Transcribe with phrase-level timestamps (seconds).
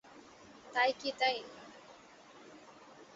[0.73, 1.37] তাই কি তাই?